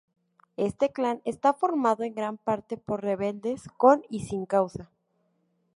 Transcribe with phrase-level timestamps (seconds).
[0.57, 4.89] Este clan está formado en gran parte por rebeldes, con y sin causa.